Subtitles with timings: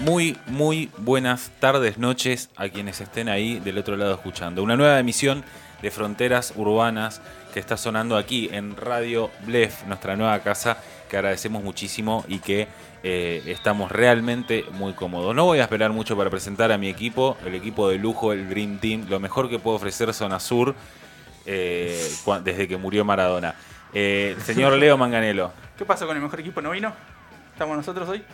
[0.00, 4.62] Muy, muy buenas tardes, noches a quienes estén ahí del otro lado escuchando.
[4.62, 5.44] Una nueva emisión
[5.82, 7.20] de Fronteras Urbanas
[7.52, 10.78] que está sonando aquí en Radio Blef, nuestra nueva casa,
[11.10, 12.66] que agradecemos muchísimo y que
[13.02, 15.34] eh, estamos realmente muy cómodos.
[15.34, 18.48] No voy a esperar mucho para presentar a mi equipo, el equipo de lujo, el
[18.48, 20.74] Dream Team, lo mejor que puedo ofrecer Zona Sur
[21.44, 22.10] eh,
[22.42, 23.54] desde que murió Maradona.
[23.92, 25.52] Eh, el señor Leo Manganelo.
[25.76, 26.62] ¿Qué pasó con el mejor equipo?
[26.62, 26.90] ¿No vino?
[27.52, 28.24] ¿Estamos nosotros hoy?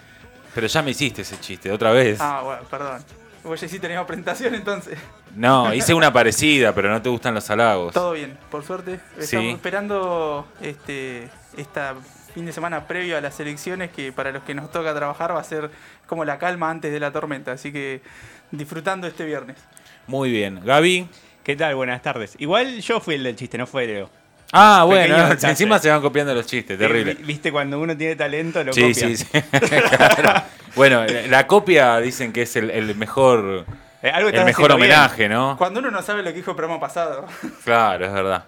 [0.57, 2.19] Pero ya me hiciste ese chiste, otra vez.
[2.21, 3.05] Ah, bueno, perdón.
[3.45, 4.99] Vos ya sí teníamos presentación entonces.
[5.37, 7.93] No, hice una parecida, pero no te gustan los halagos.
[7.93, 8.95] Todo bien, por suerte.
[9.19, 9.51] Estamos Sí.
[9.51, 11.95] esperando este esta
[12.35, 15.41] fin de semana previo a las elecciones que para los que nos toca trabajar va
[15.41, 15.71] a ser
[16.07, 17.53] como la calma antes de la tormenta.
[17.53, 18.01] Así que
[18.51, 19.59] disfrutando este viernes.
[20.07, 20.61] Muy bien.
[20.65, 21.07] Gaby.
[21.45, 21.75] ¿Qué tal?
[21.77, 22.35] Buenas tardes.
[22.39, 24.11] Igual yo fui el del chiste, no fue Leo.
[24.53, 27.13] Ah, bueno, encima se van copiando los chistes, terrible.
[27.13, 28.95] Eh, Viste, cuando uno tiene talento, lo Sí, copia.
[28.95, 29.27] sí, sí.
[29.97, 30.43] Claro.
[30.75, 33.65] Bueno, la, la copia dicen que es el, el mejor,
[34.03, 34.73] Eh, algo el mejor bien.
[34.79, 35.57] homenaje, ¿no?
[35.57, 37.27] Cuando uno no sabe lo que dijo el programa pasado.
[37.65, 38.45] Claro, es verdad.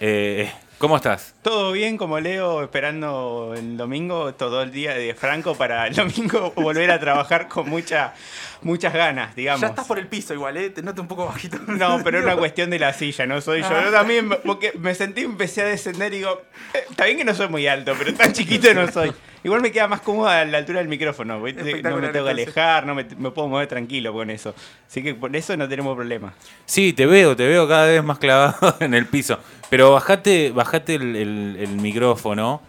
[0.00, 1.34] Eh, ¿Cómo estás?
[1.42, 6.52] Todo bien, como Leo, esperando el domingo, todo el día de Franco para el domingo
[6.56, 8.14] volver a trabajar con mucha,
[8.62, 9.60] muchas ganas, digamos.
[9.62, 10.70] Ya estás por el piso igual, ¿eh?
[10.70, 11.58] Te noto un poco bajito.
[11.68, 13.68] No, pero es una cuestión de la silla, no soy yo.
[13.70, 13.82] Ah.
[13.84, 16.42] Yo también, porque me sentí, empecé a descender y digo,
[16.74, 19.12] eh, está bien que no soy muy alto, pero tan chiquito no soy.
[19.42, 21.80] Igual me queda más cómodo a la altura del micrófono, no me tengo
[22.24, 24.54] que alejar, no me, me puedo mover tranquilo con eso.
[24.86, 26.34] Así que por eso no tenemos problema.
[26.66, 29.38] Sí, te veo, te veo cada vez más clavado en el piso.
[29.70, 32.60] Pero bajate, bajate el, el- el micrófono,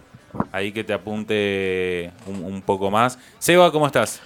[0.50, 3.18] ahí que te apunte un, un poco más.
[3.38, 4.22] Seba, ¿cómo estás?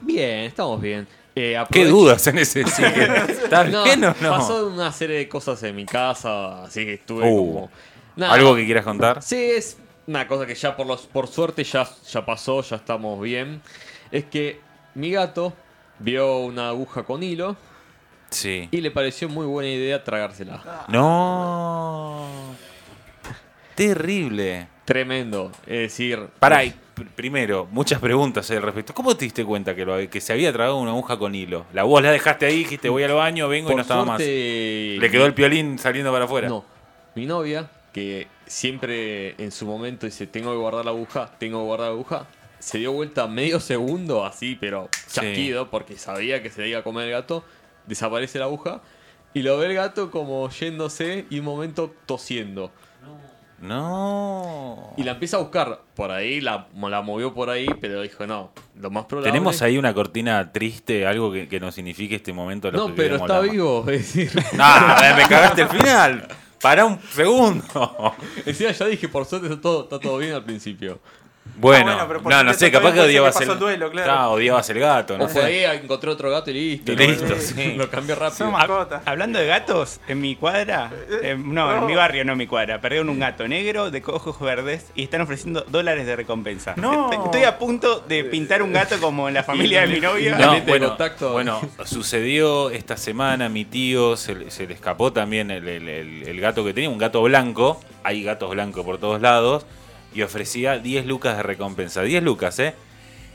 [0.00, 1.06] Bien, estamos bien.
[1.34, 2.82] Eh, ¿Qué dudas en ese sí,
[3.44, 4.30] ¿Estás No, bien o no?
[4.30, 7.70] Pasó una serie de cosas en mi casa, así que estuve Uh, como.
[8.16, 8.34] Nada.
[8.34, 9.22] ¿Algo que quieras contar?
[9.22, 13.20] Sí, es una cosa que ya por los, por suerte ya, ya pasó, ya estamos
[13.22, 13.62] bien.
[14.10, 14.60] Es que
[14.94, 15.52] mi gato
[16.00, 17.56] vio una aguja con hilo
[18.30, 18.68] Sí.
[18.70, 20.84] y le pareció muy buena idea tragársela.
[20.88, 22.26] No.
[23.74, 24.68] Terrible.
[24.84, 25.52] Tremendo.
[25.66, 26.28] Es decir.
[26.38, 26.64] Pará,
[27.14, 28.94] primero, muchas preguntas al respecto.
[28.94, 31.66] ¿Cómo te diste cuenta que, lo- que se había tragado una aguja con hilo?
[31.72, 34.20] La vos la dejaste ahí, dijiste voy al baño, vengo y no estaba más.
[34.20, 36.48] Le quedó el piolín saliendo para afuera.
[36.48, 36.64] No,
[37.14, 41.64] mi novia, que siempre en su momento dice, tengo que guardar la aguja, tengo que
[41.64, 42.26] guardar la aguja,
[42.58, 45.14] se dio vuelta medio segundo así, pero Sí.
[45.20, 47.44] chasquido, porque sabía que se le iba a comer el gato,
[47.86, 48.82] desaparece la aguja,
[49.32, 52.70] y lo ve el gato como yéndose y un momento tosiendo.
[53.60, 54.94] No.
[54.96, 58.52] Y la empieza a buscar por ahí, la, la movió por ahí, pero dijo, no,
[58.76, 59.30] lo más probable...
[59.30, 62.70] Tenemos ahí una cortina triste, algo que, que nos signifique este momento.
[62.72, 64.30] No, que pero está la- vivo, es decir...
[64.58, 66.28] Ah, me cagaste el final.
[66.60, 68.14] Para un segundo.
[68.44, 71.00] Encima ya dije, por suerte está todo, está todo bien al principio.
[71.56, 74.30] Bueno, Ah, bueno, no, no sé, capaz que odiabas puede ser el, el duelo, claro.
[74.32, 75.66] odiabas el gato, no O por sé.
[75.66, 76.92] ahí encontré otro gato y listo.
[76.92, 77.74] Y lo- listo, sí.
[77.76, 78.36] Lo cambié rápido.
[78.38, 79.02] Son mascotas.
[79.04, 80.90] Hablando de gatos, en mi cuadra,
[81.22, 84.40] eh, no, en mi barrio, no en mi cuadra, perdieron un gato negro de ojos
[84.40, 86.74] verdes y están ofreciendo dólares de recompensa.
[86.76, 87.10] No.
[87.12, 90.38] Estoy, a punto de pintar un gato como en la familia de mi novia.
[90.38, 91.32] No, bueno, contacto.
[91.32, 96.22] bueno, sucedió esta semana, mi tío se, le- se le escapó también el, el- el-
[96.28, 99.66] el gato que tenía, un gato blanco, hay gatos blancos por todos lados,
[100.14, 102.02] y ofrecía 10 lucas de recompensa.
[102.02, 102.74] 10 lucas, ¿eh?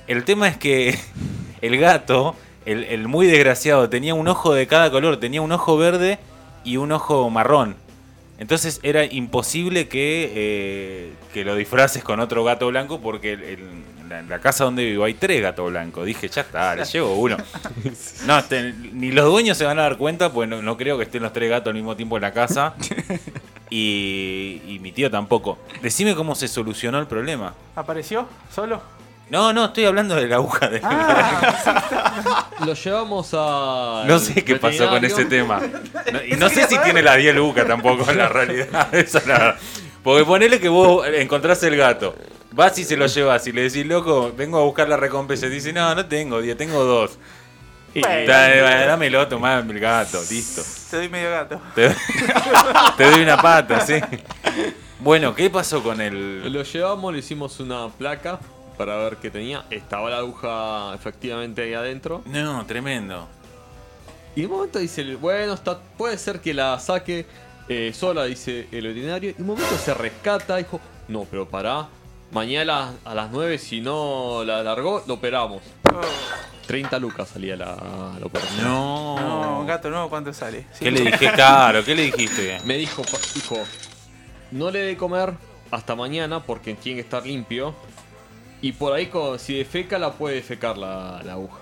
[0.08, 0.98] El tema es que
[1.62, 5.78] el gato, el, el muy desgraciado, tenía un ojo de cada color, tenía un ojo
[5.78, 6.20] verde
[6.64, 7.76] y un ojo marrón.
[8.38, 13.96] Entonces era imposible que, eh, que lo disfraces con otro gato blanco porque el- el-
[14.10, 16.06] la, la casa donde vivo hay tres gatos blancos.
[16.06, 17.38] Dije, ya está, le llevo uno.
[18.28, 21.06] No, este, ni los dueños se van a dar cuenta, pues no, no creo que
[21.06, 22.76] estén los tres gatos al mismo tiempo en la casa.
[23.78, 25.58] Y, y mi tío tampoco.
[25.82, 27.54] Decime cómo se solucionó el problema.
[27.76, 28.26] ¿Apareció?
[28.54, 28.82] ¿Solo?
[29.30, 34.04] No, no, estoy hablando de la aguja de Ah, Lo llevamos a.
[34.08, 35.60] No sé qué pasó con ese tema.
[36.14, 38.88] No- y no sé si tiene la 10 lucas tampoco en la realidad.
[38.96, 39.56] Eso es la verdad.
[40.04, 42.16] Porque ponele que vos encontrás el gato.
[42.52, 45.48] Vas y se lo llevas y le decís, loco, vengo a buscar la recompensa.
[45.48, 47.18] Y dice, no, no tengo 10, tengo dos.
[47.96, 48.28] Y Bueno.
[48.32, 50.62] "Dale, dale, dámelo, tomá el gato, listo.
[50.92, 51.60] te doy medio gato.
[51.74, 51.90] Te,
[52.98, 53.96] te doy una pata, sí.
[55.00, 56.52] Bueno, ¿qué pasó con el...?
[56.52, 58.38] Lo llevamos, le hicimos una placa
[58.78, 59.64] para ver qué tenía.
[59.70, 62.22] Estaba la aguja efectivamente ahí adentro.
[62.26, 63.28] No, tremendo.
[64.36, 67.26] Y de un momento dice, bueno, está, puede ser que la saque
[67.70, 69.30] eh, sola, dice el veterinario.
[69.30, 71.88] Y de un momento se rescata, dijo, no, pero pará.
[72.32, 75.62] Mañana a las 9, si no la largó, lo operamos.
[76.68, 77.76] 30 lucas salía la,
[78.20, 78.64] la operación.
[78.64, 79.16] No.
[79.20, 80.66] No, un gato nuevo, ¿cuánto sale?
[80.74, 80.86] Sí.
[80.86, 81.32] ¿Qué le dije?
[81.34, 82.60] Claro, ¿qué le dijiste?
[82.66, 83.58] Me dijo, pa- dijo,
[84.52, 85.34] no le dé comer
[85.72, 87.74] hasta mañana porque tiene que estar limpio.
[88.62, 91.62] Y por ahí, co- si defeca, la puede defecar la, la aguja.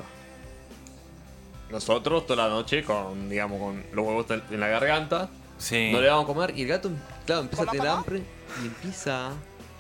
[1.70, 5.92] Nosotros toda la noche con, digamos, con los huevos en la garganta, Sí.
[5.92, 6.92] no le vamos a comer y el gato,
[7.26, 8.22] claro, empieza a tener hambre
[8.62, 9.28] y empieza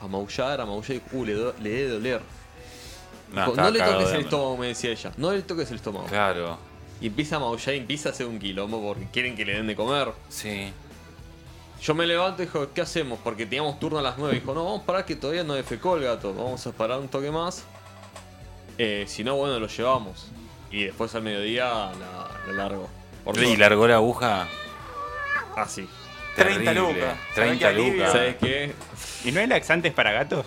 [0.02, 2.22] a maullar, a maullar y uh, le, do- le debe doler.
[3.34, 5.12] No, Dijo, estaba no le toques el estómago, me decía ella.
[5.18, 6.06] No le toques el estómago.
[6.06, 6.58] Claro,
[7.02, 9.68] Y empieza a maullar y empieza a hacer un quilombo porque quieren que le den
[9.68, 10.12] de comer.
[10.30, 10.72] sí.
[11.82, 13.20] Yo me levanto y dijo, ¿qué hacemos?
[13.22, 14.36] Porque teníamos turno a las 9.
[14.36, 16.34] Dijo, no, vamos a parar que todavía no defecó el gato.
[16.34, 17.66] Vamos a parar un toque más.
[18.78, 20.28] Eh, si no, bueno, lo llevamos.
[20.72, 22.88] Y después al mediodía la, la largo.
[23.26, 24.48] Por Y largó la aguja.
[25.58, 25.86] Así.
[26.38, 26.74] 30 Terrible.
[26.74, 27.18] lucas.
[27.36, 27.94] 30 ¿Sabés qué alivio?
[27.96, 28.12] lucas.
[28.14, 28.74] ¿Sabes qué?
[29.26, 30.46] ¿Y no hay laxantes para gatos?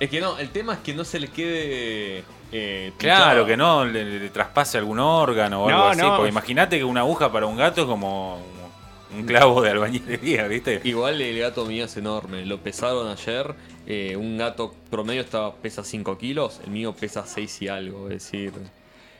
[0.00, 2.22] Es que no, el tema es que no se le quede.
[2.52, 6.00] Eh, Claro, que no le, le traspase algún órgano o algo así.
[6.00, 6.16] no.
[6.16, 8.40] Porque imagínate que una aguja para un gato es como
[9.14, 10.80] un clavo de albañilería, ¿viste?
[10.84, 12.44] Igual el gato mío es enorme.
[12.46, 13.54] Lo pesaron ayer.
[13.86, 16.60] eh, un gato promedio estaba, pesa 5 kilos.
[16.64, 18.08] El mío pesa 6 y algo.
[18.08, 18.52] Es decir.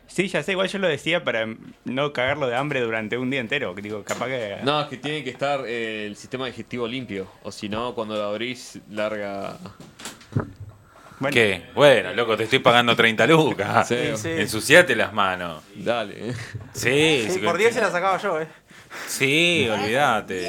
[0.07, 1.47] Sí, ya sé, igual yo lo decía para
[1.85, 3.75] no cagarlo de hambre durante un día entero.
[3.75, 4.57] Digo, capaz que.
[4.63, 7.27] No, es que tiene que estar eh, el sistema digestivo limpio.
[7.43, 9.59] O si no, cuando lo abrís, larga.
[11.21, 11.63] Bueno, ¿Qué?
[11.75, 13.89] Bueno, loco, te estoy pagando 30 lucas.
[13.89, 14.29] Sí, sí.
[14.31, 15.63] Ensuciate las manos.
[15.75, 16.33] Dale.
[16.75, 18.47] Sí, Sí, sí, por 10 se la sacaba yo, eh.
[19.09, 20.49] Sí, olvídate.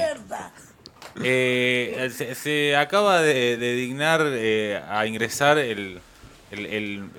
[1.23, 5.99] Eh, se, se acaba de, de dignar eh, a ingresar el,
[6.51, 7.09] el, el-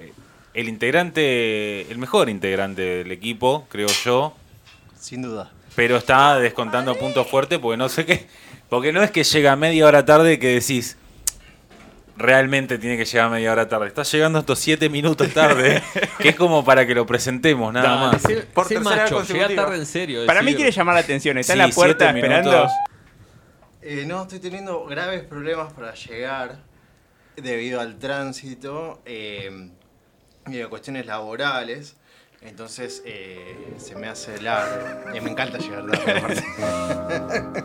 [0.53, 4.35] el integrante, el mejor integrante del equipo, creo yo,
[4.99, 5.53] Sin duda.
[5.77, 8.27] pero está descontando puntos fuertes porque no sé qué,
[8.69, 10.97] porque no es que llega media hora tarde que decís
[12.21, 15.83] realmente tiene que llegar media hora tarde, está llegando estos 7 minutos tarde,
[16.19, 18.45] que es como para que lo presentemos nada Dale, más.
[18.55, 20.27] Por vez macho, llega tarde en serio.
[20.27, 21.39] para mí quiere llamar la atención.
[21.39, 22.69] Está Sí, en la puerta siete esperando.
[23.83, 26.59] Eh, no, estoy teniendo graves problemas para llegar
[27.37, 29.71] debido al tránsito eh,
[30.47, 31.97] y a cuestiones laborales.
[32.43, 35.13] Entonces eh, se me hace largo.
[35.15, 36.43] Eh, me encanta llegar tarde.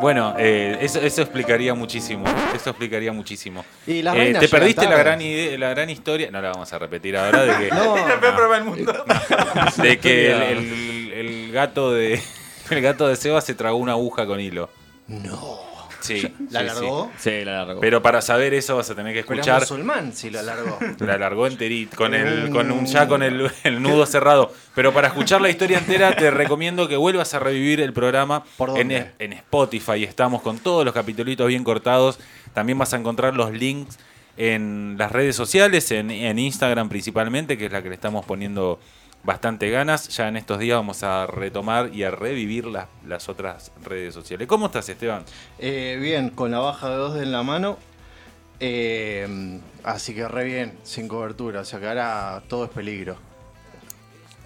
[0.00, 2.24] Bueno, eh, eso, eso explicaría muchísimo.
[2.54, 3.64] Eso explicaría muchísimo.
[3.86, 6.30] Y las Eh, te perdiste la gran, ide- la gran historia.
[6.30, 7.44] No la vamos a repetir ahora.
[7.44, 9.04] De que, No, Es el peor problema del mundo.
[9.82, 12.20] de que el, el- el gato de
[12.70, 14.68] el gato de Seba se tragó una aguja con hilo.
[15.08, 15.65] no.
[16.06, 16.22] Sí.
[16.22, 16.56] ¿La sí, sí.
[16.56, 17.12] alargó?
[17.18, 17.80] Sí, la largo.
[17.80, 19.60] Pero para saber eso vas a tener que Pero es escuchar.
[19.60, 20.78] musulmán si lo alargó.
[21.00, 24.52] La alargó enterito, con el, con un ya con el, el nudo cerrado.
[24.74, 28.70] Pero para escuchar la historia entera, te recomiendo que vuelvas a revivir el programa ¿Por
[28.70, 29.10] en, dónde?
[29.18, 30.04] en Spotify.
[30.04, 32.18] Estamos con todos los capítulos bien cortados.
[32.54, 33.98] También vas a encontrar los links
[34.36, 38.78] en las redes sociales, en, en Instagram principalmente, que es la que le estamos poniendo
[39.26, 40.08] bastante ganas.
[40.08, 44.46] Ya en estos días vamos a retomar y a revivir las, las otras redes sociales.
[44.46, 45.24] ¿Cómo estás, Esteban?
[45.58, 47.76] Eh, bien, con la baja de dos en la mano.
[48.60, 51.60] Eh, así que re bien, sin cobertura.
[51.60, 53.16] O sea que ahora todo es peligro.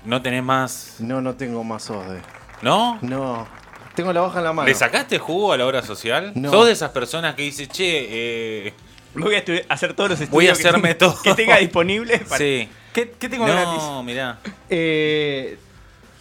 [0.04, 0.96] ¿No tenés más?
[0.98, 2.20] No, no tengo más OSDE.
[2.62, 2.98] ¿No?
[3.02, 3.46] No.
[3.94, 4.66] Tengo la baja en la mano.
[4.68, 6.32] ¿Le sacaste jugo a la hora social?
[6.34, 6.50] No.
[6.50, 8.74] ¿Sos de esas personas que dice, che, eh,
[9.12, 11.20] Voy a hacer todos los estudios Voy a hacerme todo.
[11.22, 12.20] que tenga disponibles.
[12.22, 12.68] para- sí.
[12.92, 13.78] ¿Qué, qué tengo gratis?
[13.82, 14.38] No, mirá.
[14.68, 15.58] Eh,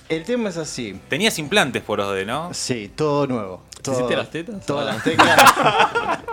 [0.07, 1.00] el tema es así.
[1.10, 2.54] Tenías implantes por OSDE, ¿no?
[2.54, 3.63] Sí, todo nuevo.
[3.75, 4.66] ¿Te Todo, hiciste las tetas?
[4.66, 4.94] Todas Ah.
[4.94, 5.39] las teclas.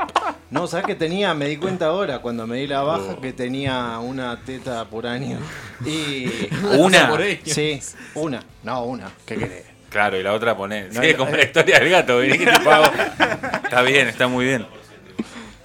[0.49, 1.35] No, ¿sabes que tenía?
[1.35, 3.21] Me di cuenta ahora, cuando me di la baja, Oh.
[3.21, 5.39] que tenía una teta por año.
[5.85, 6.29] Y.
[6.79, 7.09] Una.
[7.11, 7.41] Por ahí.
[7.45, 7.81] Sí,
[8.15, 8.45] una.
[8.63, 9.11] No, una.
[9.27, 9.65] ¿Qué querés?
[9.91, 10.95] Claro, y la otra poner.
[10.95, 11.39] No, Sí, no, como eh.
[11.39, 12.85] la historia del gato, que te pago.
[13.65, 14.67] Está bien, está muy bien.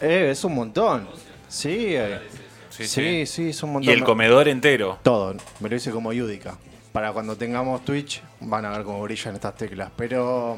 [0.01, 1.07] Eh, es un montón.
[1.47, 2.19] Sí, eh,
[2.71, 3.25] Sí, sí, sí.
[3.27, 4.97] sí, es un Y el comedor entero.
[5.03, 6.55] Todo, me lo hice como Yudica.
[6.91, 9.91] Para cuando tengamos Twitch, van a ver cómo brillan estas teclas.
[9.95, 10.57] Pero.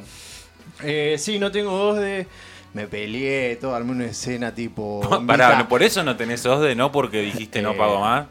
[0.82, 2.26] Eh, sí, no tengo dos de.
[2.74, 5.02] Me peleé, todo, armé una escena tipo.
[5.28, 5.60] Pará, Vita.
[5.60, 6.92] ¿no- por eso no tenés OSDE, ¿no?
[6.92, 8.26] Porque dijiste no Eh, pago más.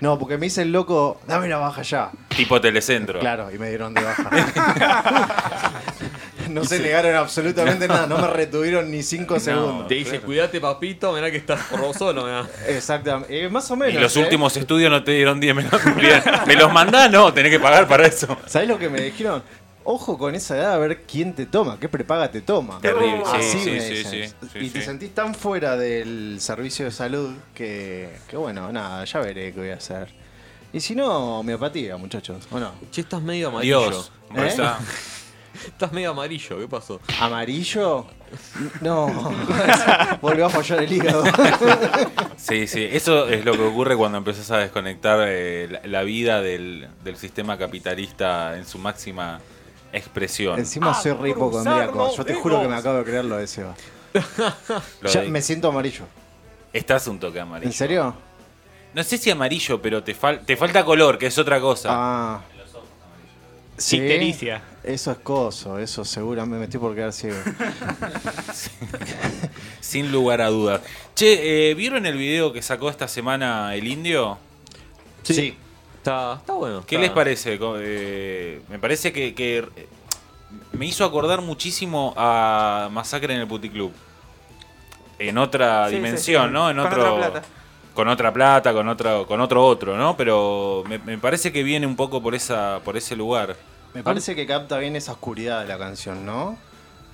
[0.00, 2.10] No, porque me hice el loco, dame la baja ya.
[2.36, 3.20] Tipo telecentro.
[3.20, 4.30] Claro, y me dieron de baja.
[6.50, 9.88] no se negaron absolutamente nada, no me retuvieron ni cinco segundos.
[9.88, 12.46] Te dice, cuídate papito, mirá que estás por vos solo, mirá.
[12.68, 14.02] Exactamente, eh, más o Y menos.
[14.02, 14.20] los ¿eh?
[14.20, 16.22] últimos estudios no te dieron 10 me los, bien.
[16.46, 17.10] ¿Me los mandás?
[17.10, 18.36] No, tenés que pagar para eso.
[18.46, 19.42] ¿Sabés lo que me dijeron?
[19.88, 22.80] Ojo con esa edad a ver quién te toma, qué prepaga te toma.
[22.80, 24.28] Terrible, sí, Así sí, me sí, dicen.
[24.30, 29.04] sí, sí, y te sentís tan fuera del servicio de salud que, que bueno, nada,
[29.04, 30.08] ya veré qué voy a hacer.
[30.72, 32.72] Y si no, homeopatía, muchachos, ¿o no?
[32.90, 33.88] Che, estás medio amarillo.
[33.88, 34.12] Dios.
[34.34, 34.50] ¿Eh?
[35.66, 37.00] Estás medio amarillo, ¿qué pasó?
[37.20, 38.06] ¿Amarillo?
[38.80, 39.06] No,
[40.20, 41.24] volvió a fallar el hígado.
[42.36, 46.40] Sí, sí, eso es lo que ocurre cuando empezás a desconectar eh, la, la vida
[46.42, 49.40] del, del sistema capitalista en su máxima
[49.92, 50.58] expresión.
[50.58, 52.14] Encima soy re hipocondríaco.
[52.14, 53.74] Yo te juro que me acabo de creer lo de Seba.
[55.00, 56.04] Lo Ya de- me siento amarillo.
[56.72, 57.68] Estás un toque amarillo.
[57.70, 58.14] ¿En serio?
[58.94, 61.88] No sé si amarillo, pero te, fal- te falta color, que es otra cosa.
[61.92, 62.40] Ah.
[63.78, 64.62] Sí, Ictericia.
[64.82, 67.36] Eso es coso, eso seguramente me estoy por quedar ciego.
[69.80, 70.80] Sin lugar a dudas.
[71.14, 74.38] Che, eh, ¿vieron el video que sacó esta semana el indio?
[75.22, 75.56] Sí.
[75.98, 76.84] Está, está bueno.
[76.86, 77.58] ¿Qué está- les parece?
[77.60, 79.88] Eh, me parece que, que, eh,
[80.72, 83.92] me hizo acordar muchísimo a Masacre en el Puticlub.
[85.18, 86.52] En otra Sí, sí, dimensión, sí.
[86.52, 86.70] ¿no?
[86.70, 87.48] En Con otro, otra plata.
[87.96, 90.16] Con otra plata, con otro, con otro otro, ¿no?
[90.16, 93.56] Pero me, me parece que viene un poco por esa, por ese lugar.
[93.94, 96.58] Me parece que capta bien esa oscuridad de la canción, ¿no?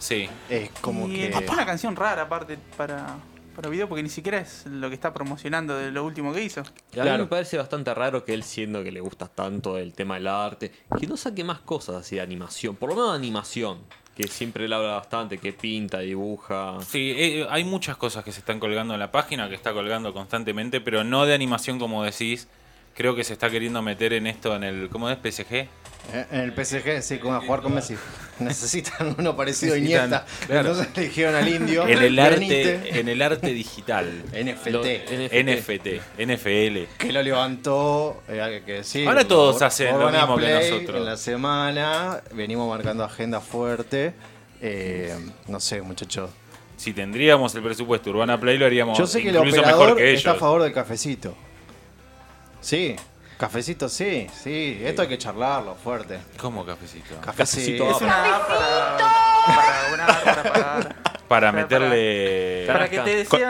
[0.01, 0.29] Sí.
[0.51, 1.29] Es como y que.
[1.29, 3.07] es una canción rara aparte para,
[3.55, 6.63] para video porque ni siquiera es lo que está promocionando de lo último que hizo.
[6.93, 7.23] Y a mí Claro.
[7.23, 10.73] me parece bastante raro que él, siendo que le gusta tanto el tema del arte,
[10.99, 12.75] que no saque más cosas así de animación.
[12.75, 13.79] Por lo menos de animación,
[14.17, 16.79] que siempre él habla bastante, que pinta, dibuja.
[16.87, 20.13] Sí, eh, hay muchas cosas que se están colgando en la página, que está colgando
[20.13, 22.49] constantemente, pero no de animación como decís.
[22.95, 24.89] Creo que se está queriendo meter en esto en el.
[24.91, 25.17] ¿Cómo es?
[25.19, 25.55] PSG.
[25.55, 27.95] Eh, En el PSG, sí, como a jugar con Messi.
[28.41, 30.47] Necesitan uno parecido a Necesitan, Iniesta.
[30.47, 30.71] claro.
[30.71, 31.87] Entonces le dijeron al indio.
[31.87, 34.25] En el arte, en el arte digital.
[34.33, 34.67] NFT.
[34.69, 35.87] Lo- NFT,
[36.19, 36.79] NFL.
[36.99, 39.07] que lo levantó, eh, que.
[39.07, 40.97] Ahora todos hacen lo Urbana mismo que Play nosotros.
[40.99, 44.13] En la semana venimos marcando agenda fuerte.
[44.61, 45.15] Eh,
[45.49, 46.31] no sé, muchachos.
[46.77, 49.97] Si tendríamos el presupuesto Urbana Play, lo haríamos Yo sé que el incluso operador mejor
[49.99, 50.19] que ellos.
[50.19, 51.37] está a favor del cafecito.
[52.63, 52.97] Sí,
[53.37, 54.81] cafecito sí, sí.
[54.85, 56.21] Esto hay que charlarlo fuerte.
[56.39, 57.21] ¿Cómo cafecito?
[57.21, 57.91] Cafecito.
[57.91, 58.97] Es una app para,
[59.45, 60.97] para donar, para pagar.
[61.33, 62.65] Para para- meterle.
[62.67, 63.41] Para que te Con.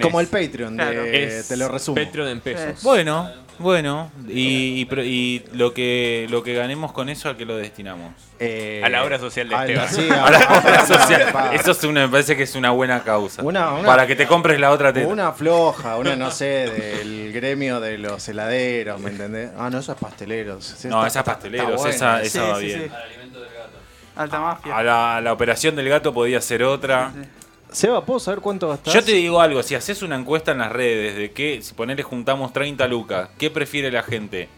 [0.00, 1.04] Como el Patreon, de- Claro.
[1.04, 2.02] Es te lo resumo.
[2.02, 2.82] Patreon en pesos.
[2.82, 4.10] Bueno, bueno.
[4.28, 8.12] Y, y pro- y lo que lo que ganemos con eso, ¿a qué lo destinamos?
[8.40, 9.88] Eh, A la obra social de a la- Esteban.
[9.94, 11.54] sí, a A la obra social.
[11.54, 13.42] Eso es una, me parece que es una buena causa.
[13.42, 15.06] Una- una- Para que te compres la otra teta.
[15.08, 19.50] Una floja, una no sé, del gremio de los heladeros, ¿me entendés?
[19.58, 20.64] Ah, no, esos pasteleros.
[20.64, 21.94] Sí, No, está- esas pasteleros, está buena.
[21.96, 22.82] esa, Sí, esa va sí, bien.
[22.84, 22.90] sí.
[24.18, 24.76] Alta mafia.
[24.76, 27.12] A la, a la operación del gato podía ser otra.
[27.14, 27.28] Sí, sí.
[27.70, 28.92] Seba, ¿puedo saber cuánto gastás?
[28.94, 32.02] Yo te digo algo, si haces una encuesta en las redes de que, si ponele
[32.02, 34.48] juntamos 30 lucas, ¿qué prefiere la gente?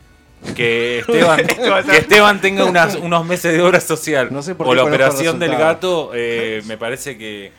[0.54, 1.44] Que Esteban,
[1.86, 4.82] que Esteban tenga unas- unos meses de obra social No sé por o qué la
[4.84, 7.52] conozco el operación del gato, eh, me parece que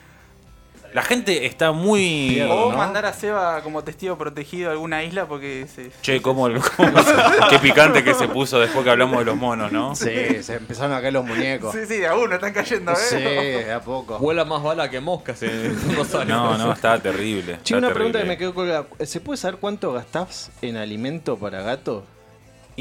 [0.94, 2.42] la gente está muy...
[2.42, 2.78] O ¿no?
[2.78, 6.44] mandar a Seba como testigo protegido a alguna isla porque se, Che, cómo,
[6.78, 6.92] cómo-
[7.50, 9.96] qué picante que se puso después que hablamos de los monos, ¿no?
[9.96, 11.74] Sí, se empezaron a caer los muñecos.
[11.74, 13.64] Sí, sí, de a uno están cayendo, Sí, ¿eh?
[13.66, 14.20] de a poco.
[14.20, 16.36] Vuela más bala que moscas en Rosario.
[16.36, 17.60] No, no, está terrible.
[17.64, 18.86] Che, una pregunta que me quedó colgada.
[19.06, 22.04] ¿Se puede saber cuánto gastás en alimento para gato?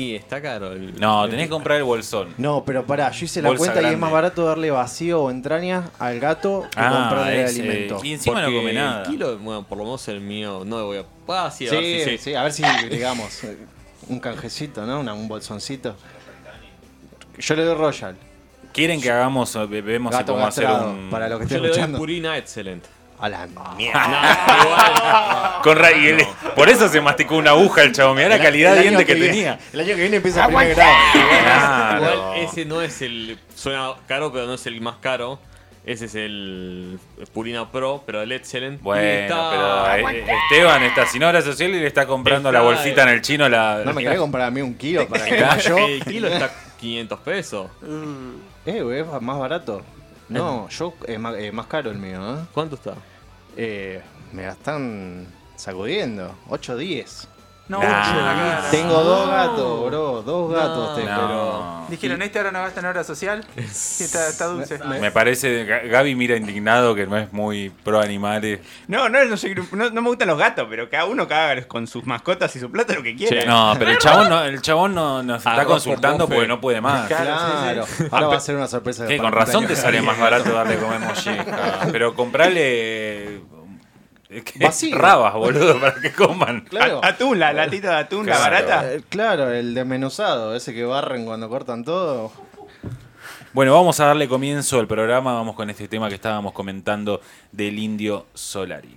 [0.01, 0.73] Y está caro.
[0.73, 2.35] El, No, tenés que comprar el bolsón.
[2.39, 5.31] No, pero pará, yo hice la Bolsa cuenta y es más barato darle vacío o
[5.31, 8.01] entrañas al gato que comprarle el es, eh, alimento.
[8.03, 9.03] y encima no come nada.
[9.03, 11.05] El kilo, bueno, por lo menos el mío, no le voy a.
[11.29, 13.41] Ah, sí, a Sí, ver si sí, a ver si, digamos,
[14.09, 15.01] un canjecito, ¿no?
[15.01, 15.95] Una- un bolsoncito.
[17.39, 18.17] Yo le doy Royal.
[18.73, 21.11] ¿Quieren que hagamos, vemos si Gato podemos hacer un...
[21.11, 21.99] para los que Yo estén le doy escuchando.
[21.99, 22.89] Purina Excelente.
[23.21, 23.47] A la
[23.77, 25.61] mierda.
[25.63, 28.15] Con ra- y él- por eso se masticó una aguja el chavo.
[28.15, 29.59] Mirá la calidad de diente que, tenía.
[29.73, 30.93] El año que viene empieza primer grado.
[31.13, 31.97] Claro.
[31.97, 33.39] Igual ese no es el.
[33.55, 35.39] Suena caro, pero no es el más caro.
[35.85, 36.99] Ese es el
[37.33, 38.81] Purina Pro, pero el Excellent.
[38.81, 42.61] Y Bueno, está- pero eh, Esteban está sin obra social y le está comprando la
[42.61, 43.49] bolsita en el chino.
[43.49, 45.79] La, No me querés comprar a mí un kilo para que yo.
[45.79, 47.71] El kilo está 500 pesos.
[48.67, 49.83] Eh, güey, es más barato.
[50.31, 52.45] No, yo es más, eh, más caro el mío, ¿eh?
[52.55, 52.95] ¿Cuánto está?
[53.57, 54.01] Eh,
[54.33, 56.35] me la están sacudiendo.
[56.49, 57.29] 8 10.
[57.71, 58.69] No, Nah.
[58.73, 60.23] Tengo dos gatos, bro.
[60.23, 61.29] Dos gatos, te- pero.
[61.29, 61.81] No.
[61.89, 63.45] Dijeron, este ahora no gasta en hora social.
[63.73, 64.79] Sí, está, está dulce.
[65.01, 68.61] Me parece, Ga- Gaby mira indignado que no es muy pro animales.
[68.89, 69.35] No, no, no,
[69.73, 72.71] no, no me gustan los gatos, pero cada uno haga con sus mascotas y su
[72.71, 73.41] plata lo que quiera.
[73.43, 73.47] Sí.
[73.49, 77.07] No, pero el chabón no, el chabón no nos está consultando porque no puede más.
[77.09, 77.85] Claro.
[78.11, 79.07] Ahora va a ser una sorpresa.
[79.17, 81.89] Con razón te sale más barato darle comer molleja.
[81.93, 83.41] Pero comprarle
[84.45, 84.65] ¿qué?
[84.65, 84.97] Vacío.
[84.97, 86.61] rabas, boludo, para que coman.
[86.71, 87.01] Claro.
[87.05, 88.93] Atún, la latita de atún, la barata.
[88.95, 92.33] Eh, Claro, el desmenuzado, ese que barren cuando cortan todo.
[93.53, 95.35] Bueno, vamos a darle comienzo al programa.
[95.35, 97.21] Vamos con este tema que estábamos comentando
[97.51, 98.95] del indio Solari.